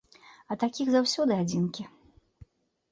[0.53, 1.83] А такіх заўсёды адзінкі.